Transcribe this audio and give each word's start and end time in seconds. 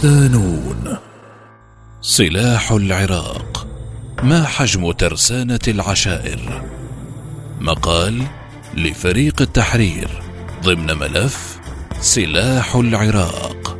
صدانون 0.00 0.96
سلاح 2.00 2.72
العراق. 2.72 3.66
ما 4.22 4.44
حجم 4.44 4.92
ترسانة 4.92 5.58
العشائر؟ 5.68 6.62
مقال 7.60 8.22
لفريق 8.74 9.42
التحرير 9.42 10.08
ضمن 10.64 10.98
ملف 10.98 11.60
سلاح 12.00 12.76
العراق. 12.76 13.78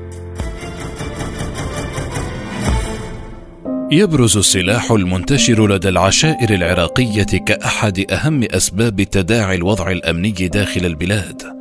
يبرز 3.93 4.37
السلاح 4.37 4.91
المنتشر 4.91 5.67
لدى 5.75 5.89
العشائر 5.89 6.55
العراقية 6.55 7.39
كأحد 7.47 8.13
أهم 8.13 8.45
أسباب 8.45 9.03
تداعي 9.03 9.57
الوضع 9.57 9.91
الأمني 9.91 10.49
داخل 10.49 10.87
البلاد. 10.87 11.60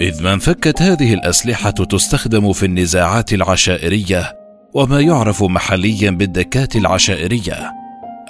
إذ 0.00 0.22
ما 0.22 0.32
انفكت 0.32 0.82
هذه 0.82 1.14
الأسلحة 1.14 1.70
تستخدم 1.70 2.52
في 2.52 2.66
النزاعات 2.66 3.32
العشائرية 3.32 4.36
وما 4.74 5.00
يعرف 5.00 5.42
محليا 5.42 6.10
بالدكات 6.10 6.76
العشائرية 6.76 7.72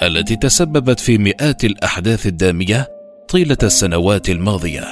التي 0.02 0.36
تسببت 0.36 1.00
في 1.00 1.18
مئات 1.18 1.64
الأحداث 1.64 2.26
الدامية 2.26 2.88
طيلة 3.28 3.56
السنوات 3.62 4.28
الماضية. 4.28 4.84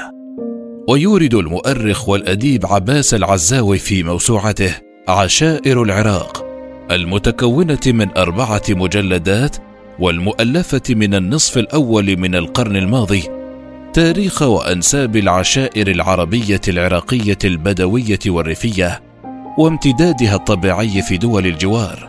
ويورد 0.88 1.34
المؤرخ 1.34 2.08
والأديب 2.08 2.66
عباس 2.66 3.14
العزاوي 3.14 3.78
في 3.78 4.02
موسوعته 4.02 4.74
عشائر 5.08 5.82
العراق 5.82 6.46
المتكونة 6.90 7.80
من 7.86 8.16
أربعة 8.16 8.62
مجلدات 8.68 9.56
والمؤلفة 9.98 10.82
من 10.90 11.14
النصف 11.14 11.58
الأول 11.58 12.16
من 12.16 12.34
القرن 12.34 12.76
الماضي 12.76 13.43
تاريخ 13.94 14.42
وأنساب 14.42 15.16
العشائر 15.16 15.88
العربية 15.88 16.60
العراقية 16.68 17.38
البدوية 17.44 18.18
والريفية 18.26 19.02
وامتدادها 19.58 20.34
الطبيعي 20.34 21.02
في 21.02 21.16
دول 21.16 21.46
الجوار 21.46 22.08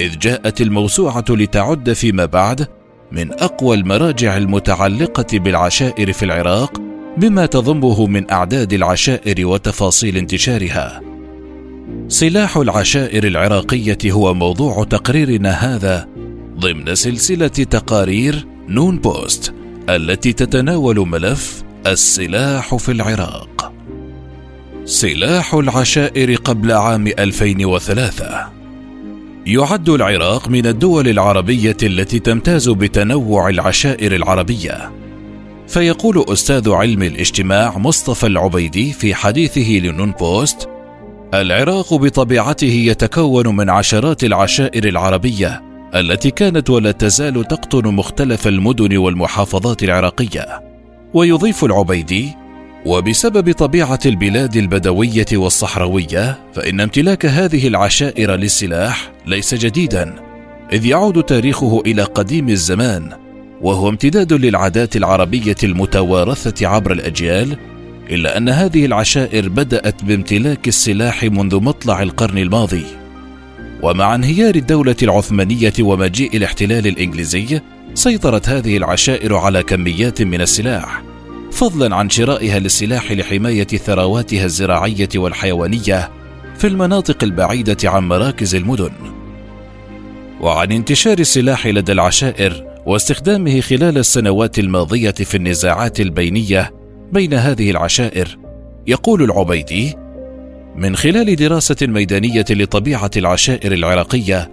إذ 0.00 0.18
جاءت 0.18 0.60
الموسوعة 0.60 1.24
لتعد 1.30 1.92
فيما 1.92 2.24
بعد 2.24 2.66
من 3.12 3.32
أقوى 3.32 3.76
المراجع 3.76 4.36
المتعلقة 4.36 5.38
بالعشائر 5.38 6.12
في 6.12 6.24
العراق 6.24 6.80
بما 7.16 7.46
تضمه 7.46 8.06
من 8.06 8.30
أعداد 8.30 8.72
العشائر 8.72 9.46
وتفاصيل 9.46 10.16
انتشارها. 10.16 11.00
سلاح 12.08 12.56
العشائر 12.56 13.26
العراقية 13.26 13.98
هو 14.06 14.34
موضوع 14.34 14.84
تقريرنا 14.84 15.50
هذا 15.50 16.08
ضمن 16.58 16.94
سلسلة 16.94 17.48
تقارير 17.48 18.46
نون 18.68 18.98
بوست. 18.98 19.63
التي 19.88 20.32
تتناول 20.32 21.08
ملف 21.08 21.62
السلاح 21.86 22.76
في 22.76 22.92
العراق. 22.92 23.72
سلاح 24.84 25.54
العشائر 25.54 26.34
قبل 26.34 26.72
عام 26.72 27.06
2003 27.06 28.52
يعد 29.46 29.88
العراق 29.88 30.48
من 30.48 30.66
الدول 30.66 31.08
العربية 31.08 31.76
التي 31.82 32.18
تمتاز 32.18 32.68
بتنوع 32.68 33.48
العشائر 33.48 34.14
العربية. 34.14 34.92
فيقول 35.68 36.24
أستاذ 36.28 36.70
علم 36.70 37.02
الاجتماع 37.02 37.78
مصطفى 37.78 38.26
العبيدي 38.26 38.92
في 38.92 39.14
حديثه 39.14 39.70
لنون 39.70 40.10
بوست: 40.10 40.68
العراق 41.34 41.94
بطبيعته 41.94 42.66
يتكون 42.66 43.56
من 43.56 43.70
عشرات 43.70 44.24
العشائر 44.24 44.88
العربية 44.88 45.73
التي 45.94 46.30
كانت 46.30 46.70
ولا 46.70 46.92
تزال 46.92 47.44
تقطن 47.44 47.94
مختلف 47.94 48.48
المدن 48.48 48.96
والمحافظات 48.96 49.82
العراقية 49.82 50.62
ويضيف 51.14 51.64
العبيدي 51.64 52.32
وبسبب 52.86 53.52
طبيعة 53.52 53.98
البلاد 54.06 54.56
البدوية 54.56 55.26
والصحراوية 55.32 56.38
فإن 56.54 56.80
امتلاك 56.80 57.26
هذه 57.26 57.68
العشائر 57.68 58.34
للسلاح 58.34 59.12
ليس 59.26 59.54
جديدا 59.54 60.14
إذ 60.72 60.86
يعود 60.86 61.22
تاريخه 61.22 61.82
إلى 61.86 62.02
قديم 62.02 62.48
الزمان 62.48 63.10
وهو 63.60 63.88
امتداد 63.88 64.32
للعادات 64.32 64.96
العربية 64.96 65.56
المتوارثة 65.64 66.66
عبر 66.66 66.92
الأجيال 66.92 67.56
إلا 68.10 68.36
أن 68.36 68.48
هذه 68.48 68.86
العشائر 68.86 69.48
بدأت 69.48 70.04
بامتلاك 70.04 70.68
السلاح 70.68 71.24
منذ 71.24 71.60
مطلع 71.60 72.02
القرن 72.02 72.38
الماضي. 72.38 73.03
ومع 73.84 74.14
انهيار 74.14 74.54
الدولة 74.54 74.96
العثمانية 75.02 75.72
ومجيء 75.80 76.36
الاحتلال 76.36 76.86
الإنجليزي 76.86 77.60
سيطرت 77.94 78.48
هذه 78.48 78.76
العشائر 78.76 79.36
على 79.36 79.62
كميات 79.62 80.22
من 80.22 80.40
السلاح 80.40 81.02
فضلا 81.52 81.96
عن 81.96 82.10
شرائها 82.10 82.58
للسلاح 82.58 83.12
لحماية 83.12 83.66
ثرواتها 83.66 84.44
الزراعية 84.44 85.08
والحيوانية 85.16 86.10
في 86.58 86.66
المناطق 86.66 87.24
البعيدة 87.24 87.76
عن 87.84 88.08
مراكز 88.08 88.54
المدن. 88.54 88.92
وعن 90.40 90.72
انتشار 90.72 91.18
السلاح 91.18 91.66
لدى 91.66 91.92
العشائر 91.92 92.66
واستخدامه 92.86 93.60
خلال 93.60 93.98
السنوات 93.98 94.58
الماضية 94.58 95.10
في 95.10 95.36
النزاعات 95.36 96.00
البينية 96.00 96.70
بين 97.12 97.34
هذه 97.34 97.70
العشائر 97.70 98.38
يقول 98.86 99.22
العبيدي 99.22 100.03
من 100.76 100.96
خلال 100.96 101.36
دراسة 101.36 101.76
ميدانية 101.82 102.44
لطبيعة 102.50 103.10
العشائر 103.16 103.72
العراقية 103.72 104.50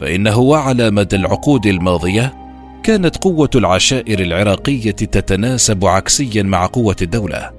فإنه 0.00 0.38
وعلى 0.38 0.90
مدى 0.90 1.16
العقود 1.16 1.66
الماضية 1.66 2.34
كانت 2.82 3.16
قوة 3.16 3.50
العشائر 3.54 4.20
العراقية 4.20 4.90
تتناسب 4.90 5.84
عكسيا 5.84 6.42
مع 6.42 6.66
قوة 6.66 6.96
الدولة. 7.02 7.50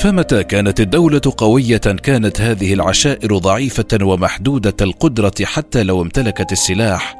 فمتى 0.00 0.44
كانت 0.44 0.80
الدولة 0.80 1.20
قوية 1.36 1.76
كانت 1.76 2.40
هذه 2.40 2.74
العشائر 2.74 3.38
ضعيفة 3.38 3.98
ومحدودة 4.02 4.76
القدرة 4.80 5.44
حتى 5.44 5.82
لو 5.82 6.02
امتلكت 6.02 6.52
السلاح 6.52 7.16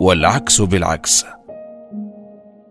والعكس 0.00 0.60
بالعكس. 0.60 1.24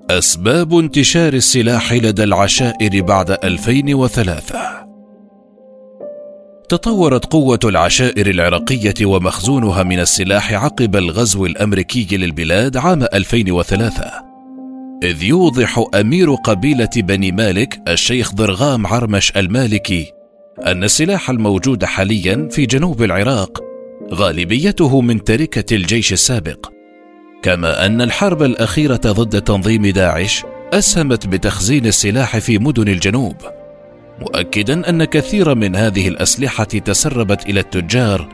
أسباب 0.10 0.74
انتشار 0.74 1.34
السلاح 1.34 1.94
لدى 1.94 2.24
العشائر 2.24 3.02
بعد 3.02 3.32
2003 3.32 4.86
تطورت 6.70 7.26
قوة 7.26 7.60
العشائر 7.64 8.28
العراقية 8.28 9.06
ومخزونها 9.06 9.84
من 9.84 10.00
السلاح 10.00 10.54
عقب 10.54 10.96
الغزو 10.96 11.46
الأمريكي 11.46 12.18
للبلاد 12.18 12.78
عام 12.78 13.04
2003 13.04 14.12
إذ 15.04 15.24
يوضح 15.24 15.86
أمير 15.96 16.34
قبيلة 16.34 16.90
بني 16.96 17.32
مالك 17.32 17.82
الشيخ 17.88 18.34
ضرغام 18.34 18.88
عرمش 18.88 19.32
المالكي 19.38 20.12
أن 20.66 20.84
السلاح 20.84 21.30
الموجود 21.30 21.86
حاليا 21.86 22.50
في 22.52 22.66
جنوب 22.66 23.04
العراق 23.04 23.64
غالبيته 24.14 25.02
من 25.02 25.24
تركة 25.24 25.76
الجيش 25.76 26.14
السابق. 26.14 26.70
كما 27.44 27.86
أن 27.86 28.02
الحرب 28.02 28.44
الأخيرة 28.44 29.02
ضد 29.06 29.42
تنظيم 29.42 29.88
داعش 29.88 30.44
أسهمت 30.74 31.28
بتخزين 31.28 31.86
السلاح 31.86 32.38
في 32.38 32.58
مدن 32.58 32.88
الجنوب. 32.88 33.36
مؤكدا 34.22 34.90
أن 34.90 35.04
كثيرا 35.04 35.54
من 35.54 35.76
هذه 35.76 36.08
الأسلحة 36.08 36.64
تسربت 36.64 37.50
إلى 37.50 37.60
التجار 37.60 38.30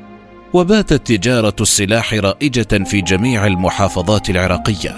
وباتت 0.54 1.08
تجارة 1.08 1.56
السلاح 1.62 2.14
رائجة 2.14 2.84
في 2.84 3.02
جميع 3.02 3.48
المحافظات 3.48 4.30
العراقية. 4.30 4.96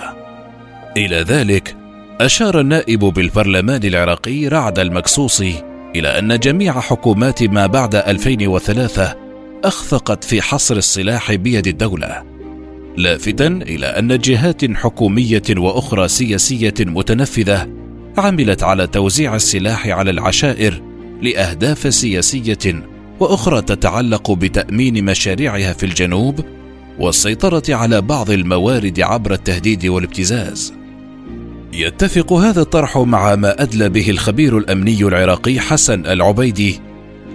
إلى 0.98 1.16
ذلك 1.16 1.76
أشار 2.22 2.60
النائب 2.60 3.00
بالبرلمان 3.00 3.84
العراقي 3.84 4.48
رعد 4.48 4.80
المكسوسي 4.80 5.64
إلى 5.96 6.20
أن 6.20 6.40
جميع 6.40 6.80
حكومات 6.80 7.44
ما 7.44 7.68
بعد 7.68 7.96
2003 7.96 9.16
أخفقت 9.64 10.24
في 10.24 10.42
حصر 10.42 10.78
السلاح 10.78 11.34
بيد 11.34 11.68
الدولة 11.68 12.24
لافتا 12.98 13.48
إلى 13.48 13.86
أن 13.86 14.18
جهات 14.18 14.72
حكومية 14.72 15.44
وأخرى 15.58 16.08
سياسية 16.08 16.74
متنفذة 16.80 17.83
عملت 18.18 18.64
على 18.64 18.88
توزيع 18.88 19.36
السلاح 19.36 19.88
على 19.88 20.12
العشائر 20.12 20.82
لأهداف 21.22 21.94
سياسية 21.94 22.84
وأخرى 23.20 23.62
تتعلق 23.62 24.32
بتأمين 24.32 25.06
مشاريعها 25.06 25.74
في 25.74 25.86
الجنوب 25.86 26.40
والسيطرة 27.00 27.64
على 27.70 28.02
بعض 28.02 28.32
الموارد 28.32 29.00
عبر 29.00 29.34
التهديد 29.34 29.86
والابتزاز. 29.86 30.74
يتفق 31.74 32.34
هذا 32.34 32.62
الطرح 32.62 32.98
مع 32.98 33.36
ما 33.36 33.62
أدلى 33.62 33.90
به 33.90 34.10
الخبير 34.10 34.58
الأمني 34.58 35.04
العراقي 35.04 35.60
حسن 35.60 36.06
العبيدي 36.06 36.80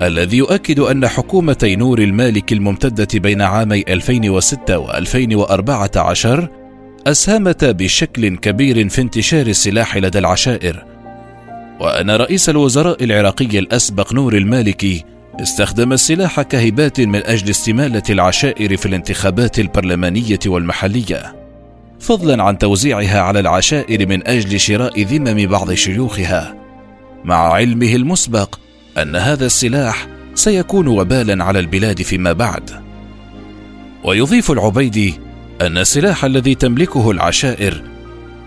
الذي 0.03 0.37
يؤكد 0.37 0.81
أن 0.81 1.09
حكومتي 1.09 1.77
نور 1.77 1.99
المالك 1.99 2.53
الممتدة 2.53 3.09
بين 3.15 3.43
عامي 3.43 3.85
2006 3.89 4.87
و2014 4.87 6.57
أسهمتا 7.06 7.73
بشكل 7.73 8.37
كبير 8.37 8.89
في 8.89 9.00
انتشار 9.00 9.47
السلاح 9.47 9.97
لدى 9.97 10.19
العشائر. 10.19 10.85
وأن 11.81 12.11
رئيس 12.11 12.49
الوزراء 12.49 13.05
العراقي 13.05 13.59
الأسبق 13.59 14.12
نور 14.12 14.37
المالكي 14.37 15.05
استخدم 15.41 15.93
السلاح 15.93 16.43
كهبات 16.43 17.00
من 17.00 17.23
أجل 17.25 17.50
استمالة 17.50 18.03
العشائر 18.11 18.77
في 18.77 18.87
الانتخابات 18.87 19.59
البرلمانية 19.59 20.39
والمحلية 20.47 21.37
فضلا 22.00 22.43
عن 22.43 22.59
توزيعها 22.59 23.21
على 23.21 23.41
العشائر 23.41 24.09
من 24.09 24.27
أجل 24.27 24.61
شراء 24.61 25.03
ذمم 25.03 25.47
بعض 25.47 25.73
شيوخها. 25.73 26.56
مع 27.25 27.53
علمه 27.53 27.94
المسبق 27.94 28.59
أن 29.03 29.17
هذا 29.17 29.47
السلاح 29.47 30.06
سيكون 30.35 30.87
وبالا 30.87 31.44
على 31.44 31.59
البلاد 31.59 32.03
فيما 32.03 32.33
بعد. 32.33 32.71
ويضيف 34.05 34.51
العبيدي 34.51 35.28
أن 35.60 35.78
السلاح 35.78 36.25
الذي 36.25 36.55
تملكه 36.55 37.10
العشائر 37.10 37.82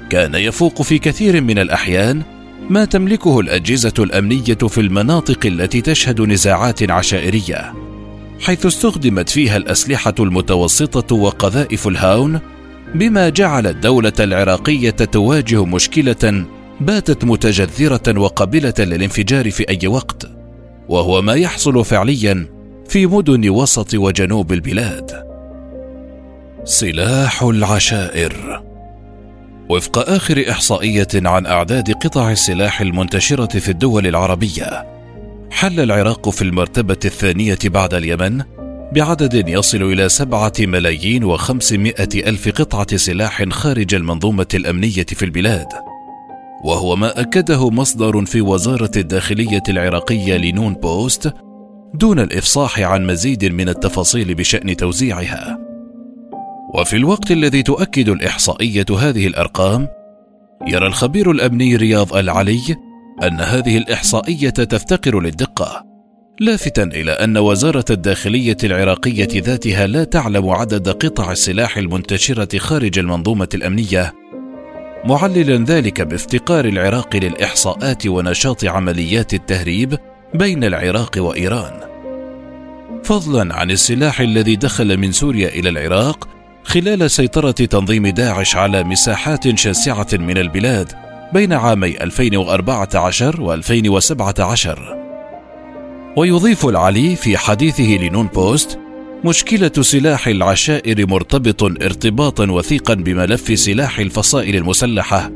كان 0.09 0.35
يفوق 0.35 0.81
في 0.81 0.99
كثير 0.99 1.41
من 1.41 1.59
الأحيان 1.59 2.21
ما 2.69 2.85
تملكه 2.85 3.39
الأجهزة 3.39 3.93
الأمنية 3.99 4.53
في 4.53 4.81
المناطق 4.81 5.45
التي 5.45 5.81
تشهد 5.81 6.21
نزاعات 6.21 6.91
عشائرية 6.91 7.73
حيث 8.39 8.65
استخدمت 8.65 9.29
فيها 9.29 9.57
الأسلحة 9.57 10.15
المتوسطة 10.19 11.15
وقذائف 11.15 11.87
الهاون 11.87 12.39
بما 12.95 13.29
جعل 13.29 13.67
الدولة 13.67 14.13
العراقية 14.19 14.89
تواجه 14.89 15.65
مشكلة 15.65 16.45
باتت 16.81 17.25
متجذرة 17.25 18.19
وقابلة 18.19 18.73
للانفجار 18.79 19.51
في 19.51 19.69
أي 19.69 19.87
وقت 19.87 20.29
وهو 20.89 21.21
ما 21.21 21.33
يحصل 21.33 21.85
فعليا 21.85 22.47
في 22.89 23.05
مدن 23.05 23.49
وسط 23.49 23.93
وجنوب 23.93 24.53
البلاد. 24.53 25.30
سلاح 26.63 27.43
العشائر. 27.43 28.63
وفق 29.69 30.09
آخر 30.09 30.45
إحصائية 30.49 31.07
عن 31.15 31.45
أعداد 31.45 31.91
قطع 31.91 32.31
السلاح 32.31 32.81
المنتشرة 32.81 33.59
في 33.59 33.69
الدول 33.69 34.07
العربية 34.07 34.87
حل 35.51 35.79
العراق 35.79 36.29
في 36.29 36.41
المرتبة 36.41 36.99
الثانية 37.05 37.57
بعد 37.65 37.93
اليمن 37.93 38.43
بعدد 38.93 39.49
يصل 39.49 39.83
إلى 39.83 40.09
سبعة 40.09 40.53
ملايين 40.59 41.23
وخمسمائة 41.23 42.29
ألف 42.29 42.49
قطعة 42.49 42.97
سلاح 42.97 43.43
خارج 43.49 43.95
المنظومة 43.95 44.47
الأمنية 44.53 45.05
في 45.05 45.25
البلاد. 45.25 45.67
وهو 46.63 46.95
ما 46.95 47.21
أكده 47.21 47.69
مصدر 47.69 48.25
في 48.25 48.41
وزارة 48.41 48.91
الداخلية 48.95 49.63
العراقية 49.69 50.37
لنون 50.37 50.73
بوست 50.73 51.33
دون 51.93 52.19
الإفصاح 52.19 52.79
عن 52.79 53.07
مزيد 53.07 53.45
من 53.45 53.69
التفاصيل 53.69 54.35
بشأن 54.35 54.77
توزيعها. 54.77 55.70
وفي 56.73 56.95
الوقت 56.95 57.31
الذي 57.31 57.63
تؤكد 57.63 58.09
الإحصائية 58.09 58.85
هذه 58.99 59.27
الأرقام 59.27 59.87
يرى 60.67 60.87
الخبير 60.87 61.31
الأمني 61.31 61.75
رياض 61.75 62.15
العلي 62.15 62.75
أن 63.23 63.41
هذه 63.41 63.77
الإحصائية 63.77 64.49
تفتقر 64.49 65.19
للدقة 65.19 65.85
لافتا 66.39 66.83
إلى 66.83 67.11
أن 67.11 67.37
وزارة 67.37 67.85
الداخلية 67.89 68.57
العراقية 68.63 69.27
ذاتها 69.35 69.87
لا 69.87 70.03
تعلم 70.03 70.49
عدد 70.49 70.89
قطع 70.89 71.31
السلاح 71.31 71.77
المنتشرة 71.77 72.57
خارج 72.57 72.99
المنظومة 72.99 73.49
الأمنية. 73.53 74.13
معللا 75.05 75.65
ذلك 75.65 76.01
بافتقار 76.01 76.65
العراق 76.65 77.15
للإحصاءات 77.15 78.07
ونشاط 78.07 78.65
عمليات 78.65 79.33
التهريب 79.33 79.97
بين 80.33 80.63
العراق 80.63 81.11
وإيران. 81.17 81.73
فضلا 83.03 83.55
عن 83.55 83.71
السلاح 83.71 84.19
الذي 84.19 84.55
دخل 84.55 84.97
من 84.97 85.11
سوريا 85.11 85.49
إلى 85.49 85.69
العراق 85.69 86.27
خلال 86.63 87.11
سيطرة 87.11 87.51
تنظيم 87.51 88.07
داعش 88.07 88.55
على 88.55 88.83
مساحات 88.83 89.59
شاسعة 89.59 90.07
من 90.13 90.37
البلاد 90.37 90.91
بين 91.33 91.53
عامي 91.53 92.03
2014 92.03 93.41
و 93.41 93.53
2017 93.53 94.97
ويضيف 96.17 96.65
العلي 96.65 97.15
في 97.15 97.37
حديثه 97.37 97.83
لنون 97.83 98.27
بوست 98.27 98.79
مشكلة 99.25 99.71
سلاح 99.81 100.27
العشائر 100.27 101.07
مرتبط 101.07 101.63
ارتباطا 101.63 102.51
وثيقا 102.51 102.93
بملف 102.93 103.59
سلاح 103.59 103.99
الفصائل 103.99 104.55
المسلحة 104.55 105.31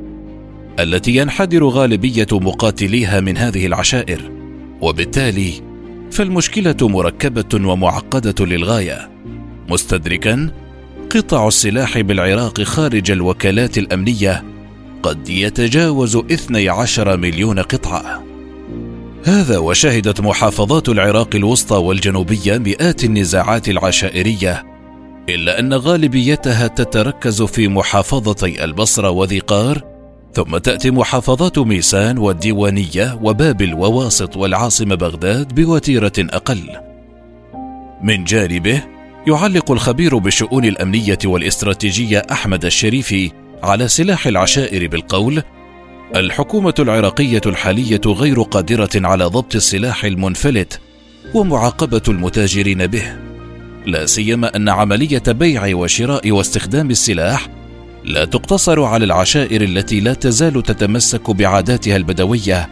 التي 0.80 1.16
ينحدر 1.16 1.68
غالبية 1.68 2.28
مقاتليها 2.32 3.20
من 3.20 3.38
هذه 3.38 3.66
العشائر. 3.66 4.32
وبالتالي 4.82 5.54
فالمشكلة 6.12 6.76
مركبة 6.82 7.70
ومعقدة 7.70 8.46
للغاية 8.46 9.10
مستدركا 9.70 10.52
قطع 11.10 11.48
السلاح 11.48 12.00
بالعراق 12.00 12.62
خارج 12.62 13.12
الوكالات 13.12 13.78
الأمنية 13.78 14.44
قد 15.04 15.30
يتجاوز 15.30 16.16
12 16.16 17.18
مليون 17.18 17.60
قطعة. 17.60 18.24
هذا 19.24 19.58
وشهدت 19.58 20.22
محافظات 20.22 20.90
العراق 20.90 21.36
الوسطى 21.36 21.76
والجنوبية 21.76 22.58
مئات 22.58 23.04
النزاعات 23.04 23.70
العشائرية 23.70 24.64
إلا 25.30 25.60
أن 25.60 25.74
غالبيتها 25.74 26.68
تتركز 26.68 27.42
في 27.42 27.68
محافظتي 27.68 28.64
البصرة 28.64 29.10
وذي 29.10 29.40
قار 29.40 29.84
ثم 30.34 30.58
تأتي 30.58 30.92
محافظات 30.92 31.60
ميسان 31.60 32.18
والديوانية 32.18 33.20
وبابل 33.24 33.74
وواسط 33.74 34.38
والعاصمة 34.38 34.96
بغداد 34.96 35.56
بوتيرة 35.56 36.14
أقل. 36.20 36.70
من 38.04 38.24
جانبه 38.24 38.95
يعلق 39.28 39.72
الخبير 39.72 40.18
بالشؤون 40.18 40.66
الأمنية 40.66 41.18
والاستراتيجية 41.26 42.22
أحمد 42.32 42.66
الشريفي 42.66 43.32
على 43.64 43.88
سلاح 43.88 44.28
العشائر 44.28 44.88
بالقول 44.88 45.44
الحكومة 46.16 46.74
العراقية 46.80 47.42
الحالية 47.46 48.02
غير 48.06 48.42
قادرة 48.42 48.90
على 48.96 49.26
ضبط 49.26 49.56
السلاح 49.56 50.06
المنفلت 50.06 50.80
ومعاقبة 51.34 52.02
المتاجرين 52.08 52.88
به، 52.88 53.16
لا 53.86 54.06
سيما 54.06 54.56
أن 54.56 54.70
عملية 54.70 55.24
بيع 55.28 55.76
وشراء 55.76 56.32
واستخدام 56.32 56.90
السلاح 56.90 57.48
لا 58.04 58.26
تقتصر 58.26 58.84
على 58.84 59.06
العشائر 59.06 59.62
التي 59.62 60.00
لا 60.00 60.14
تزال 60.14 60.64
تتمسك 60.64 61.32
بعاداتها 61.32 61.96
البدوية، 61.96 62.70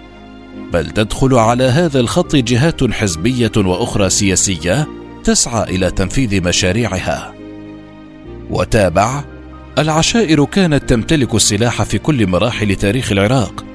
بل 0.74 0.90
تدخل 0.90 1.36
على 1.36 1.64
هذا 1.64 2.00
الخط 2.00 2.36
جهات 2.36 2.92
حزبية 2.92 3.52
وأخرى 3.58 4.10
سياسية 4.10 4.88
تسعى 5.24 5.76
إلى 5.76 5.92
تنفيذ 5.92 6.44
مشاريعها. 6.44 7.34
وتابع 8.50 9.24
العشائر 9.78 10.46
كانت 10.46 10.90
تمتلك 10.90 11.36
السلاح 11.36 11.84
في 11.84 11.98
كل 11.98 12.28
مراحل 12.28 12.76
تاريخ 12.76 13.12
العراق 13.12 13.66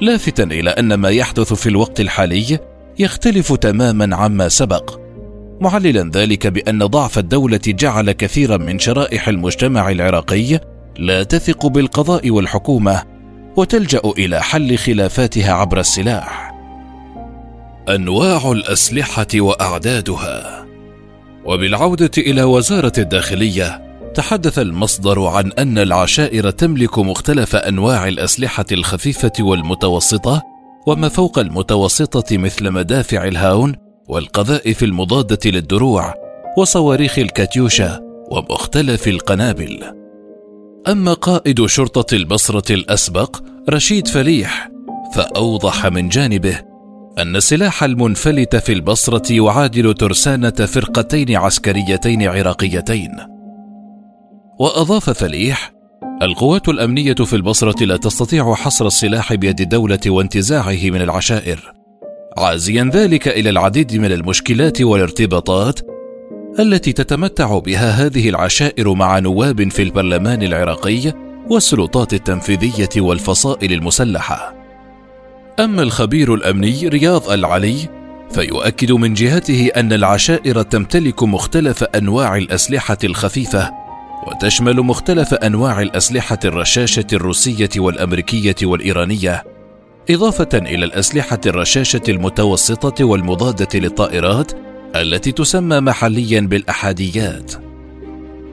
لافتا 0.00 0.42
إلى 0.42 0.70
أن 0.70 0.94
ما 0.94 1.08
يحدث 1.08 1.52
في 1.52 1.68
الوقت 1.68 2.00
الحالي 2.00 2.58
يختلف 2.98 3.52
تماما 3.52 4.16
عما 4.16 4.48
سبق 4.48 5.00
معللا 5.60 6.10
ذلك 6.14 6.46
بأن 6.46 6.78
ضعف 6.78 7.18
الدولة 7.18 7.60
جعل 7.66 8.12
كثيرا 8.12 8.56
من 8.56 8.78
شرائح 8.78 9.28
المجتمع 9.28 9.90
العراقي 9.90 10.60
لا 10.98 11.22
تثق 11.22 11.66
بالقضاء 11.66 12.30
والحكومة 12.30 13.02
وتلجأ 13.56 14.02
إلى 14.18 14.42
حل 14.42 14.78
خلافاتها 14.78 15.52
عبر 15.52 15.80
السلاح 15.80 16.54
أنواع 17.88 18.52
الأسلحة 18.52 19.26
وأعدادها 19.34 20.66
وبالعودة 21.44 22.10
إلى 22.18 22.42
وزارة 22.42 22.92
الداخلية 22.98 23.90
تحدث 24.14 24.58
المصدر 24.58 25.26
عن 25.26 25.52
أن 25.52 25.78
العشائر 25.78 26.50
تملك 26.50 26.98
مختلف 26.98 27.56
أنواع 27.56 28.08
الأسلحة 28.08 28.64
الخفيفة 28.72 29.32
والمتوسطة 29.40 30.42
وما 30.86 31.08
فوق 31.08 31.38
المتوسطة 31.38 32.38
مثل 32.38 32.70
مدافع 32.70 33.24
الهاون 33.24 33.76
والقذائف 34.08 34.82
المضادة 34.82 35.50
للدروع 35.50 36.14
وصواريخ 36.58 37.18
الكاتيوشا 37.18 38.00
ومختلف 38.30 39.08
القنابل. 39.08 39.84
أما 40.88 41.12
قائد 41.12 41.66
شرطة 41.66 42.14
البصرة 42.14 42.74
الأسبق 42.74 43.36
رشيد 43.70 44.08
فليح 44.08 44.70
فأوضح 45.14 45.86
من 45.86 46.08
جانبه 46.08 46.69
أن 47.18 47.36
السلاح 47.36 47.84
المنفلت 47.84 48.56
في 48.56 48.72
البصرة 48.72 49.32
يعادل 49.32 49.94
ترسانة 49.94 50.50
فرقتين 50.50 51.36
عسكريتين 51.36 52.28
عراقيتين. 52.28 53.10
وأضاف 54.58 55.10
فليح 55.10 55.72
القوات 56.22 56.68
الأمنية 56.68 57.14
في 57.14 57.36
البصرة 57.36 57.84
لا 57.84 57.96
تستطيع 57.96 58.54
حصر 58.54 58.86
السلاح 58.86 59.34
بيد 59.34 59.60
الدولة 59.60 60.00
وانتزاعه 60.06 60.90
من 60.90 61.02
العشائر. 61.02 61.72
عازيا 62.38 62.90
ذلك 62.94 63.28
إلى 63.28 63.50
العديد 63.50 63.94
من 63.96 64.12
المشكلات 64.12 64.82
والارتباطات 64.82 65.80
التي 66.58 66.92
تتمتع 66.92 67.58
بها 67.58 67.90
هذه 67.90 68.28
العشائر 68.28 68.94
مع 68.94 69.18
نواب 69.18 69.70
في 69.70 69.82
البرلمان 69.82 70.42
العراقي 70.42 71.12
والسلطات 71.50 72.14
التنفيذية 72.14 72.88
والفصائل 72.96 73.72
المسلحة. 73.72 74.59
أما 75.60 75.82
الخبير 75.82 76.34
الأمني 76.34 76.88
رياض 76.88 77.30
العلي 77.30 77.88
فيؤكد 78.32 78.92
من 78.92 79.14
جهته 79.14 79.70
أن 79.76 79.92
العشائر 79.92 80.62
تمتلك 80.62 81.22
مختلف 81.22 81.84
أنواع 81.84 82.36
الأسلحة 82.36 82.98
الخفيفة 83.04 83.70
وتشمل 84.26 84.76
مختلف 84.76 85.34
أنواع 85.34 85.82
الأسلحة 85.82 86.38
الرشاشة 86.44 87.06
الروسية 87.12 87.68
والأمريكية 87.76 88.54
والإيرانية 88.62 89.44
إضافة 90.10 90.48
إلى 90.54 90.84
الأسلحة 90.84 91.40
الرشاشة 91.46 92.02
المتوسطة 92.08 93.04
والمضادة 93.04 93.78
للطائرات 93.78 94.52
التي 94.96 95.32
تسمى 95.32 95.80
محليا 95.80 96.40
بالأحاديات. 96.40 97.52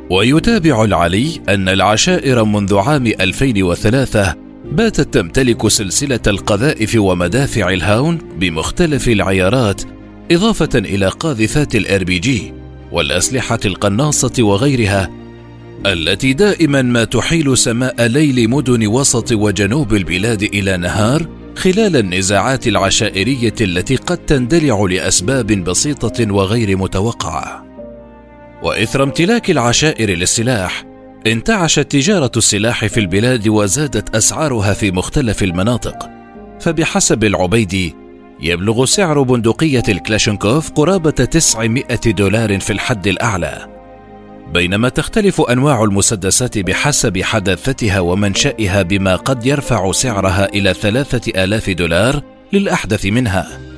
ويتابع 0.09 0.83
العلي 0.83 1.41
أن 1.49 1.69
العشائر 1.69 2.43
منذ 2.43 2.77
عام 2.77 3.07
2003 3.07 4.46
باتت 4.71 5.13
تمتلك 5.13 5.67
سلسلة 5.67 6.19
القذائف 6.27 6.95
ومدافع 6.95 7.69
الهاون 7.69 8.17
بمختلف 8.17 9.07
العيارات 9.07 9.81
إضافة 10.31 10.69
إلى 10.75 11.07
قاذفات 11.07 11.75
الار 11.75 12.03
بي 12.03 12.19
جي 12.19 12.53
والأسلحة 12.91 13.59
القناصة 13.65 14.33
وغيرها 14.39 15.09
التي 15.85 16.33
دائما 16.33 16.81
ما 16.81 17.03
تحيل 17.03 17.57
سماء 17.57 18.07
ليل 18.07 18.49
مدن 18.49 18.87
وسط 18.87 19.31
وجنوب 19.31 19.93
البلاد 19.93 20.43
إلى 20.43 20.77
نهار 20.77 21.27
خلال 21.55 21.95
النزاعات 21.95 22.67
العشائرية 22.67 23.53
التي 23.61 23.95
قد 23.95 24.17
تندلع 24.17 24.85
لأسباب 24.89 25.47
بسيطة 25.47 26.33
وغير 26.33 26.77
متوقعة. 26.77 27.65
وإثر 28.63 29.03
امتلاك 29.03 29.51
العشائر 29.51 30.09
للسلاح 30.09 30.86
انتعشت 31.31 31.79
تجارة 31.79 32.31
السلاح 32.37 32.85
في 32.85 32.99
البلاد 32.99 33.47
وزادت 33.47 34.15
أسعارها 34.15 34.73
في 34.73 34.91
مختلف 34.91 35.43
المناطق. 35.43 36.09
فبحسب 36.59 37.23
العبيدي 37.23 37.95
يبلغ 38.41 38.85
سعر 38.85 39.21
بندقية 39.21 39.83
الكلاشنكوف 39.89 40.71
قرابة 40.71 41.09
900 41.11 41.85
دولار 42.05 42.59
في 42.59 42.73
الحد 42.73 43.07
الأعلى. 43.07 43.67
بينما 44.53 44.89
تختلف 44.89 45.41
أنواع 45.41 45.83
المسدسات 45.83 46.57
بحسب 46.57 47.21
حداثتها 47.21 47.99
ومنشأها 47.99 48.81
بما 48.81 49.15
قد 49.15 49.45
يرفع 49.45 49.91
سعرها 49.91 50.45
إلى 50.45 50.73
ثلاثة 50.73 51.43
آلاف 51.43 51.69
دولار 51.69 52.21
للأحدث 52.53 53.05
منها. 53.05 53.76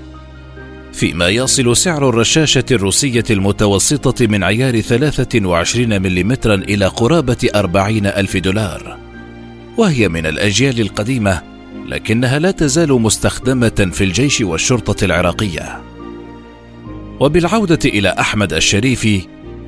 فيما 0.99 1.29
يصل 1.29 1.77
سعر 1.77 2.09
الرشاشة 2.09 2.63
الروسية 2.71 3.23
المتوسطة 3.29 4.27
من 4.27 4.43
عيار 4.43 4.81
23 4.81 6.01
ملم 6.01 6.37
إلى 6.45 6.85
قرابة 6.85 7.49
40 7.55 8.05
ألف 8.05 8.37
دولار. 8.37 8.97
وهي 9.77 10.09
من 10.09 10.25
الأجيال 10.25 10.81
القديمة 10.81 11.41
لكنها 11.87 12.39
لا 12.39 12.51
تزال 12.51 12.91
مستخدمة 12.91 13.89
في 13.93 14.03
الجيش 14.03 14.41
والشرطة 14.41 15.05
العراقية. 15.05 15.81
وبالعودة 17.19 17.79
إلى 17.85 18.09
أحمد 18.09 18.53
الشريفي 18.53 19.21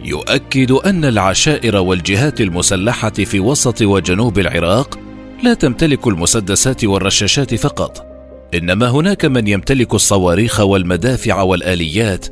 يؤكد 0.06 0.72
أن 0.72 1.06
العشائر 1.06 1.76
والجهات 1.76 2.42
المسلحة 2.42 3.10
في 3.10 3.40
وسط 3.40 3.82
وجنوب 3.82 4.40
العراق 4.40 5.00
لا 5.44 5.54
تمتلك 5.54 6.08
المسدسات 6.08 6.84
والرشاشات 6.86 7.56
فقط 7.56 8.11
إنما 8.54 8.90
هناك 8.90 9.26
من 9.26 9.48
يمتلك 9.48 9.94
الصواريخ 9.94 10.60
والمدافع 10.60 11.42
والآليات 11.42 12.26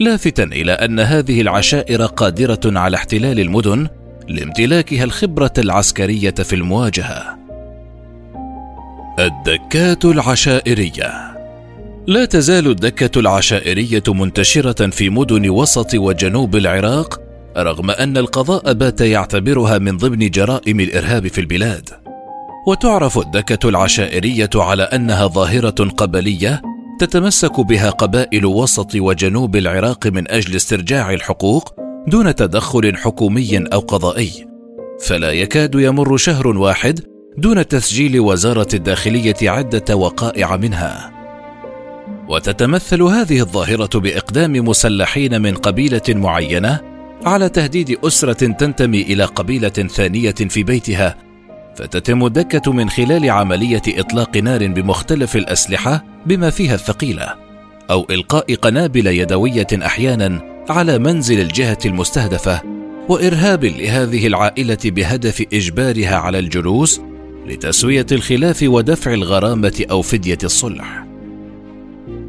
لافتا 0.00 0.42
إلى 0.42 0.72
أن 0.72 1.00
هذه 1.00 1.40
العشائر 1.40 2.06
قادرة 2.06 2.60
على 2.64 2.96
احتلال 2.96 3.40
المدن 3.40 3.88
لامتلاكها 4.28 5.04
الخبرة 5.04 5.52
العسكرية 5.58 6.30
في 6.30 6.52
المواجهة. 6.52 7.38
الدكات 9.18 10.04
العشائرية. 10.04 11.38
لا 12.06 12.24
تزال 12.24 12.66
الدكة 12.66 13.20
العشائرية 13.20 14.02
منتشرة 14.08 14.90
في 14.90 15.10
مدن 15.10 15.48
وسط 15.48 15.94
وجنوب 15.94 16.56
العراق 16.56 17.20
رغم 17.56 17.90
أن 17.90 18.16
القضاء 18.16 18.72
بات 18.72 19.00
يعتبرها 19.00 19.78
من 19.78 19.96
ضمن 19.96 20.30
جرائم 20.30 20.80
الإرهاب 20.80 21.28
في 21.28 21.40
البلاد. 21.40 22.07
وتعرف 22.68 23.18
الدكة 23.18 23.68
العشائرية 23.68 24.50
على 24.54 24.82
أنها 24.82 25.26
ظاهرة 25.26 25.90
قبلية 25.96 26.62
تتمسك 27.00 27.60
بها 27.60 27.90
قبائل 27.90 28.46
وسط 28.46 28.94
وجنوب 28.94 29.56
العراق 29.56 30.06
من 30.06 30.30
أجل 30.30 30.56
استرجاع 30.56 31.12
الحقوق 31.12 31.74
دون 32.06 32.34
تدخل 32.34 32.96
حكومي 32.96 33.64
أو 33.72 33.80
قضائي. 33.80 34.46
فلا 35.00 35.32
يكاد 35.32 35.74
يمر 35.74 36.16
شهر 36.16 36.46
واحد 36.46 37.00
دون 37.38 37.68
تسجيل 37.68 38.20
وزارة 38.20 38.68
الداخلية 38.74 39.36
عدة 39.42 39.96
وقائع 39.96 40.56
منها. 40.56 41.12
وتتمثل 42.28 43.02
هذه 43.02 43.40
الظاهرة 43.40 43.98
بإقدام 43.98 44.52
مسلحين 44.52 45.42
من 45.42 45.54
قبيلة 45.54 46.02
معينة 46.08 46.80
على 47.24 47.48
تهديد 47.48 47.98
أسرة 48.04 48.32
تنتمي 48.32 49.02
إلى 49.02 49.24
قبيلة 49.24 49.68
ثانية 49.68 50.30
في 50.30 50.62
بيتها 50.62 51.27
فتتم 51.78 52.26
الدكة 52.26 52.72
من 52.72 52.90
خلال 52.90 53.30
عملية 53.30 53.82
إطلاق 53.88 54.36
نار 54.36 54.66
بمختلف 54.66 55.36
الأسلحة 55.36 56.04
بما 56.26 56.50
فيها 56.50 56.74
الثقيلة، 56.74 57.34
أو 57.90 58.06
إلقاء 58.10 58.54
قنابل 58.54 59.06
يدوية 59.06 59.66
أحيانا 59.72 60.40
على 60.68 60.98
منزل 60.98 61.40
الجهة 61.40 61.78
المستهدفة، 61.84 62.62
وإرهاب 63.08 63.64
لهذه 63.64 64.26
العائلة 64.26 64.78
بهدف 64.84 65.44
إجبارها 65.52 66.16
على 66.16 66.38
الجلوس 66.38 67.00
لتسوية 67.46 68.06
الخلاف 68.12 68.62
ودفع 68.62 69.14
الغرامة 69.14 69.84
أو 69.90 70.02
فدية 70.02 70.38
الصلح. 70.44 71.04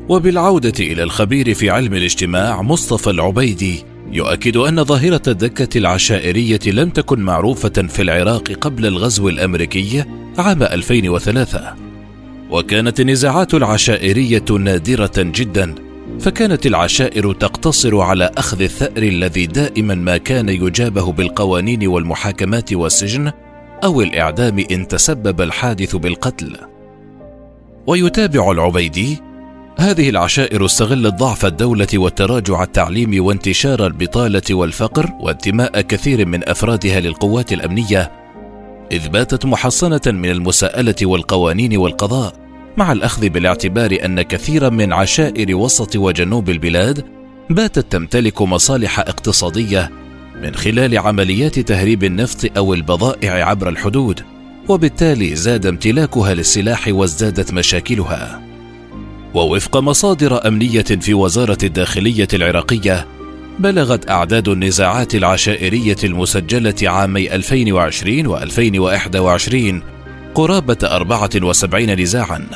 وبالعودة 0.09 0.73
إلى 0.79 1.03
الخبير 1.03 1.53
في 1.53 1.69
علم 1.69 1.93
الاجتماع 1.93 2.61
مصطفى 2.61 3.09
العبيدي 3.09 3.83
يؤكد 4.11 4.57
أن 4.57 4.83
ظاهرة 4.83 5.21
الدكة 5.27 5.77
العشائرية 5.77 6.59
لم 6.67 6.89
تكن 6.89 7.19
معروفة 7.19 7.69
في 7.69 8.01
العراق 8.01 8.51
قبل 8.51 8.85
الغزو 8.85 9.29
الأمريكي 9.29 10.03
عام 10.37 10.63
2003 10.63 11.75
وكانت 12.49 12.99
النزاعات 12.99 13.53
العشائرية 13.53 14.45
نادرة 14.59 15.11
جدا 15.17 15.75
فكانت 16.19 16.65
العشائر 16.65 17.33
تقتصر 17.33 17.99
على 17.99 18.31
أخذ 18.37 18.61
الثأر 18.61 19.03
الذي 19.03 19.45
دائما 19.45 19.95
ما 19.95 20.17
كان 20.17 20.49
يجابه 20.49 21.11
بالقوانين 21.11 21.87
والمحاكمات 21.87 22.73
والسجن 22.73 23.31
أو 23.83 24.01
الإعدام 24.01 24.65
إن 24.71 24.87
تسبب 24.87 25.41
الحادث 25.41 25.95
بالقتل. 25.95 26.57
ويتابع 27.87 28.51
العبيدي 28.51 29.28
هذه 29.79 30.09
العشائر 30.09 30.65
استغلت 30.65 31.13
ضعف 31.13 31.45
الدولة 31.45 31.87
والتراجع 31.93 32.63
التعليمي 32.63 33.19
وانتشار 33.19 33.87
البطالة 33.87 34.41
والفقر 34.51 35.09
وانتماء 35.19 35.81
كثير 35.81 36.25
من 36.25 36.49
أفرادها 36.49 36.99
للقوات 36.99 37.53
الأمنية 37.53 38.11
إذ 38.91 39.09
باتت 39.09 39.45
محصنة 39.45 40.01
من 40.05 40.29
المساءلة 40.29 40.95
والقوانين 41.03 41.77
والقضاء 41.77 42.33
مع 42.77 42.91
الأخذ 42.91 43.29
بالاعتبار 43.29 43.97
أن 44.05 44.21
كثيرا 44.21 44.69
من 44.69 44.93
عشائر 44.93 45.55
وسط 45.55 45.95
وجنوب 45.95 46.49
البلاد 46.49 47.05
باتت 47.49 47.91
تمتلك 47.91 48.41
مصالح 48.41 48.99
اقتصادية 48.99 49.91
من 50.41 50.55
خلال 50.55 50.97
عمليات 50.97 51.59
تهريب 51.59 52.03
النفط 52.03 52.57
أو 52.57 52.73
البضائع 52.73 53.49
عبر 53.49 53.69
الحدود 53.69 54.21
وبالتالي 54.67 55.35
زاد 55.35 55.65
امتلاكها 55.65 56.33
للسلاح 56.33 56.87
وازدادت 56.87 57.53
مشاكلها. 57.53 58.48
ووفق 59.33 59.77
مصادر 59.77 60.47
أمنية 60.47 60.81
في 60.81 61.13
وزارة 61.13 61.57
الداخلية 61.63 62.27
العراقية 62.33 63.07
بلغت 63.59 64.09
أعداد 64.09 64.47
النزاعات 64.47 65.15
العشائرية 65.15 65.95
المسجلة 66.03 66.75
عامي 66.83 67.35
2020 67.35 68.39
و2021 68.39 69.83
قرابة 70.35 70.77
74 70.83 72.01
نزاعا. 72.01 72.47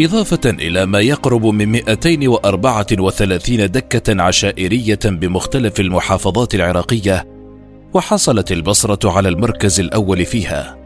إضافة 0.00 0.50
إلى 0.50 0.86
ما 0.86 1.00
يقرب 1.00 1.46
من 1.46 1.68
234 1.68 3.70
دكة 3.70 4.22
عشائرية 4.22 4.98
بمختلف 5.04 5.80
المحافظات 5.80 6.54
العراقية 6.54 7.26
وحصلت 7.94 8.52
البصرة 8.52 9.10
على 9.10 9.28
المركز 9.28 9.80
الأول 9.80 10.26
فيها. 10.26 10.85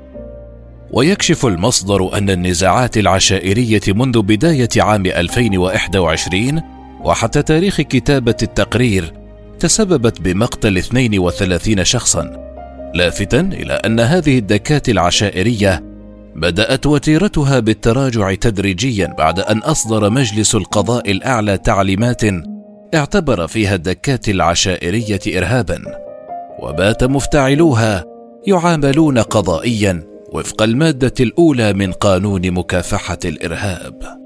ويكشف 0.92 1.46
المصدر 1.46 2.18
أن 2.18 2.30
النزاعات 2.30 2.98
العشائرية 2.98 3.80
منذ 3.88 4.22
بداية 4.22 4.68
عام 4.76 5.06
2021 5.06 6.62
وحتى 7.00 7.42
تاريخ 7.42 7.80
كتابة 7.80 8.36
التقرير 8.42 9.12
تسببت 9.58 10.20
بمقتل 10.20 10.78
32 10.78 11.84
شخصا 11.84 12.50
لافتا 12.94 13.40
إلى 13.40 13.72
أن 13.72 14.00
هذه 14.00 14.38
الدكات 14.38 14.88
العشائرية 14.88 15.84
بدأت 16.36 16.86
وتيرتها 16.86 17.58
بالتراجع 17.58 18.34
تدريجيا 18.34 19.14
بعد 19.18 19.40
أن 19.40 19.58
أصدر 19.58 20.10
مجلس 20.10 20.54
القضاء 20.54 21.10
الأعلى 21.10 21.58
تعليمات 21.58 22.22
اعتبر 22.94 23.46
فيها 23.46 23.74
الدكات 23.74 24.28
العشائرية 24.28 25.20
إرهابا 25.38 25.82
وبات 26.62 27.04
مفتعلوها 27.04 28.04
يعاملون 28.46 29.18
قضائيا 29.18 30.09
وفق 30.32 30.62
المادة 30.62 31.14
الأولى 31.20 31.72
من 31.72 31.92
قانون 31.92 32.50
مكافحة 32.50 33.18
الإرهاب. 33.24 34.19